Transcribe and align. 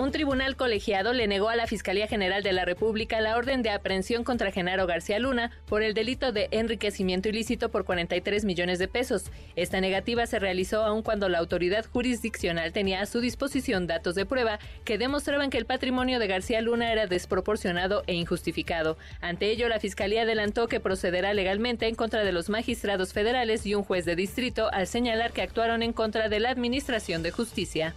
Un 0.00 0.12
tribunal 0.12 0.56
colegiado 0.56 1.12
le 1.12 1.26
negó 1.26 1.50
a 1.50 1.56
la 1.56 1.66
Fiscalía 1.66 2.06
General 2.06 2.42
de 2.42 2.54
la 2.54 2.64
República 2.64 3.20
la 3.20 3.36
orden 3.36 3.60
de 3.60 3.68
aprehensión 3.68 4.24
contra 4.24 4.50
Genaro 4.50 4.86
García 4.86 5.18
Luna 5.18 5.50
por 5.66 5.82
el 5.82 5.92
delito 5.92 6.32
de 6.32 6.48
enriquecimiento 6.52 7.28
ilícito 7.28 7.68
por 7.68 7.84
43 7.84 8.46
millones 8.46 8.78
de 8.78 8.88
pesos. 8.88 9.24
Esta 9.56 9.78
negativa 9.82 10.26
se 10.26 10.38
realizó 10.38 10.84
aun 10.84 11.02
cuando 11.02 11.28
la 11.28 11.36
autoridad 11.36 11.84
jurisdiccional 11.84 12.72
tenía 12.72 13.02
a 13.02 13.06
su 13.06 13.20
disposición 13.20 13.86
datos 13.86 14.14
de 14.14 14.24
prueba 14.24 14.58
que 14.86 14.96
demostraban 14.96 15.50
que 15.50 15.58
el 15.58 15.66
patrimonio 15.66 16.18
de 16.18 16.28
García 16.28 16.62
Luna 16.62 16.90
era 16.90 17.06
desproporcionado 17.06 18.02
e 18.06 18.14
injustificado. 18.14 18.96
Ante 19.20 19.50
ello, 19.50 19.68
la 19.68 19.80
Fiscalía 19.80 20.22
adelantó 20.22 20.66
que 20.66 20.80
procederá 20.80 21.34
legalmente 21.34 21.86
en 21.88 21.94
contra 21.94 22.24
de 22.24 22.32
los 22.32 22.48
magistrados 22.48 23.12
federales 23.12 23.66
y 23.66 23.74
un 23.74 23.84
juez 23.84 24.06
de 24.06 24.16
distrito 24.16 24.70
al 24.72 24.86
señalar 24.86 25.32
que 25.32 25.42
actuaron 25.42 25.82
en 25.82 25.92
contra 25.92 26.30
de 26.30 26.40
la 26.40 26.48
Administración 26.48 27.22
de 27.22 27.32
Justicia. 27.32 27.94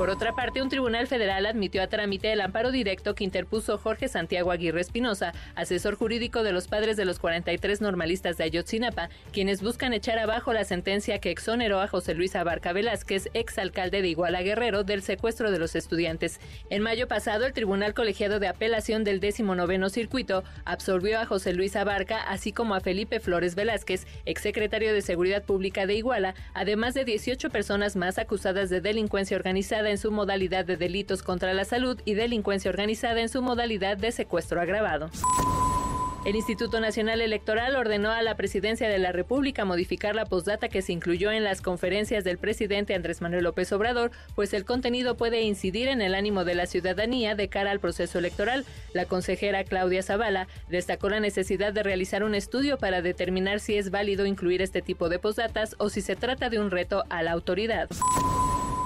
Por 0.00 0.08
otra 0.08 0.32
parte, 0.32 0.62
un 0.62 0.70
tribunal 0.70 1.06
federal 1.08 1.44
admitió 1.44 1.82
a 1.82 1.88
trámite 1.88 2.32
el 2.32 2.40
amparo 2.40 2.70
directo 2.70 3.14
que 3.14 3.22
interpuso 3.22 3.76
Jorge 3.76 4.08
Santiago 4.08 4.50
Aguirre 4.50 4.80
Espinosa, 4.80 5.34
asesor 5.54 5.94
jurídico 5.94 6.42
de 6.42 6.52
los 6.52 6.68
padres 6.68 6.96
de 6.96 7.04
los 7.04 7.18
43 7.18 7.82
normalistas 7.82 8.38
de 8.38 8.44
Ayotzinapa, 8.44 9.10
quienes 9.30 9.60
buscan 9.60 9.92
echar 9.92 10.18
abajo 10.18 10.54
la 10.54 10.64
sentencia 10.64 11.18
que 11.18 11.30
exoneró 11.30 11.82
a 11.82 11.86
José 11.86 12.14
Luis 12.14 12.34
Abarca 12.34 12.72
Velázquez, 12.72 13.28
exalcalde 13.34 14.00
de 14.00 14.08
Iguala 14.08 14.40
Guerrero, 14.40 14.84
del 14.84 15.02
secuestro 15.02 15.50
de 15.50 15.58
los 15.58 15.76
estudiantes. 15.76 16.40
En 16.70 16.80
mayo 16.80 17.06
pasado, 17.06 17.44
el 17.44 17.52
Tribunal 17.52 17.92
Colegiado 17.92 18.40
de 18.40 18.48
Apelación 18.48 19.04
del 19.04 19.20
19 19.20 19.90
Circuito 19.90 20.44
absolvió 20.64 21.20
a 21.20 21.26
José 21.26 21.52
Luis 21.52 21.76
Abarca, 21.76 22.22
así 22.22 22.52
como 22.52 22.74
a 22.74 22.80
Felipe 22.80 23.20
Flores 23.20 23.54
Velázquez, 23.54 24.06
exsecretario 24.24 24.94
de 24.94 25.02
Seguridad 25.02 25.42
Pública 25.42 25.84
de 25.84 25.96
Iguala, 25.96 26.34
además 26.54 26.94
de 26.94 27.04
18 27.04 27.50
personas 27.50 27.96
más 27.96 28.16
acusadas 28.16 28.70
de 28.70 28.80
delincuencia 28.80 29.36
organizada 29.36 29.89
en 29.90 29.98
su 29.98 30.10
modalidad 30.10 30.64
de 30.64 30.76
delitos 30.76 31.22
contra 31.22 31.54
la 31.54 31.64
salud 31.64 32.00
y 32.04 32.14
delincuencia 32.14 32.70
organizada 32.70 33.20
en 33.20 33.28
su 33.28 33.42
modalidad 33.42 33.96
de 33.96 34.12
secuestro 34.12 34.60
agravado. 34.60 35.10
El 36.26 36.36
Instituto 36.36 36.80
Nacional 36.80 37.22
Electoral 37.22 37.76
ordenó 37.76 38.10
a 38.10 38.20
la 38.20 38.36
Presidencia 38.36 38.90
de 38.90 38.98
la 38.98 39.10
República 39.10 39.64
modificar 39.64 40.14
la 40.14 40.26
postdata 40.26 40.68
que 40.68 40.82
se 40.82 40.92
incluyó 40.92 41.32
en 41.32 41.44
las 41.44 41.62
conferencias 41.62 42.24
del 42.24 42.36
presidente 42.36 42.94
Andrés 42.94 43.22
Manuel 43.22 43.44
López 43.44 43.72
Obrador, 43.72 44.10
pues 44.34 44.52
el 44.52 44.66
contenido 44.66 45.16
puede 45.16 45.40
incidir 45.40 45.88
en 45.88 46.02
el 46.02 46.14
ánimo 46.14 46.44
de 46.44 46.54
la 46.54 46.66
ciudadanía 46.66 47.34
de 47.34 47.48
cara 47.48 47.70
al 47.70 47.80
proceso 47.80 48.18
electoral. 48.18 48.66
La 48.92 49.06
consejera 49.06 49.64
Claudia 49.64 50.02
Zavala 50.02 50.46
destacó 50.68 51.08
la 51.08 51.20
necesidad 51.20 51.72
de 51.72 51.82
realizar 51.82 52.22
un 52.22 52.34
estudio 52.34 52.76
para 52.76 53.00
determinar 53.00 53.58
si 53.58 53.78
es 53.78 53.90
válido 53.90 54.26
incluir 54.26 54.60
este 54.60 54.82
tipo 54.82 55.08
de 55.08 55.20
postdatas 55.20 55.74
o 55.78 55.88
si 55.88 56.02
se 56.02 56.16
trata 56.16 56.50
de 56.50 56.58
un 56.58 56.70
reto 56.70 57.04
a 57.08 57.22
la 57.22 57.32
autoridad. 57.32 57.88